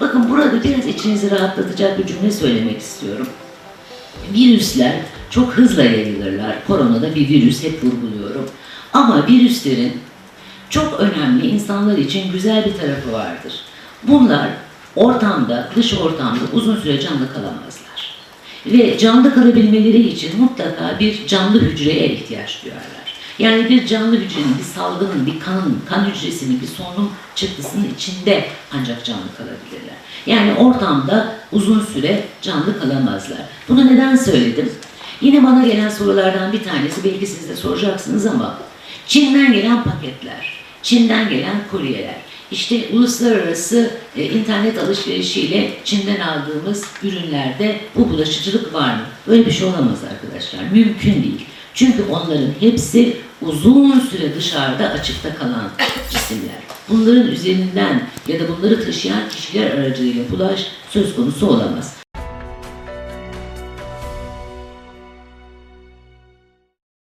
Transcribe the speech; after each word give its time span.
bakın 0.00 0.30
burada 0.30 0.64
biraz 0.64 0.86
içinizi 0.86 1.30
rahatlatacak 1.30 1.98
bir 1.98 2.06
cümle 2.06 2.30
söylemek 2.30 2.80
istiyorum. 2.80 3.28
Virüsler 4.34 4.94
çok 5.30 5.52
hızla 5.52 5.82
yayılırlar. 5.82 6.66
Koronada 6.66 7.14
bir 7.14 7.28
virüs 7.28 7.64
hep 7.64 7.84
vurguluyorum. 7.84 8.50
Ama 8.92 9.26
virüslerin 9.26 9.92
çok 10.70 11.00
önemli 11.00 11.46
insanlar 11.46 11.98
için 11.98 12.32
güzel 12.32 12.64
bir 12.64 12.76
tarafı 12.76 13.12
vardır. 13.12 13.52
Bunlar 14.02 14.48
ortamda, 14.96 15.70
dış 15.76 15.94
ortamda 15.94 16.40
uzun 16.52 16.76
süre 16.76 17.00
canlı 17.00 17.32
kalamazlar. 17.32 18.18
Ve 18.66 18.98
canlı 18.98 19.34
kalabilmeleri 19.34 20.08
için 20.08 20.40
mutlaka 20.40 20.96
bir 21.00 21.26
canlı 21.26 21.60
hücreye 21.60 22.08
ihtiyaç 22.08 22.64
duyarlar. 22.64 23.07
Yani 23.38 23.68
bir 23.68 23.86
canlı 23.86 24.16
hücrenin, 24.16 24.58
bir 24.58 24.64
salgının, 24.64 25.26
bir 25.26 25.40
kanın, 25.40 25.80
kan 25.88 26.04
hücresinin, 26.04 26.60
bir 26.60 26.66
solunum 26.66 27.12
çıktısının 27.34 27.88
içinde 27.94 28.44
ancak 28.72 29.04
canlı 29.04 29.36
kalabilirler. 29.36 29.96
Yani 30.26 30.54
ortamda 30.54 31.34
uzun 31.52 31.80
süre 31.80 32.24
canlı 32.42 32.80
kalamazlar. 32.80 33.38
Bunu 33.68 33.86
neden 33.86 34.16
söyledim? 34.16 34.72
Yine 35.20 35.44
bana 35.44 35.66
gelen 35.66 35.88
sorulardan 35.88 36.52
bir 36.52 36.64
tanesi, 36.64 37.04
belki 37.04 37.26
siz 37.26 37.48
de 37.48 37.56
soracaksınız 37.56 38.26
ama 38.26 38.58
Çin'den 39.06 39.52
gelen 39.52 39.84
paketler, 39.84 40.52
Çin'den 40.82 41.28
gelen 41.28 41.56
kuryeler, 41.70 42.16
işte 42.50 42.84
uluslararası 42.92 43.90
e, 44.16 44.24
internet 44.24 44.78
alışverişiyle 44.78 45.70
Çin'den 45.84 46.20
aldığımız 46.20 46.84
ürünlerde 47.02 47.80
bu 47.96 48.10
bulaşıcılık 48.10 48.74
var 48.74 48.94
mı? 48.94 49.02
Böyle 49.26 49.46
bir 49.46 49.50
şey 49.50 49.68
olamaz 49.68 49.98
arkadaşlar. 50.12 50.60
Mümkün 50.72 51.22
değil. 51.22 51.47
Çünkü 51.78 52.04
onların 52.10 52.50
hepsi 52.60 53.16
uzun 53.42 54.00
süre 54.00 54.34
dışarıda 54.34 54.88
açıkta 54.88 55.34
kalan 55.34 55.70
cisimler. 56.10 56.58
Bunların 56.88 57.26
üzerinden 57.26 58.02
ya 58.28 58.40
da 58.40 58.44
bunları 58.48 58.84
taşıyan 58.84 59.28
kişiler 59.28 59.70
aracılığıyla 59.70 60.30
bulaş 60.30 60.66
söz 60.90 61.16
konusu 61.16 61.46
olamaz. 61.46 61.96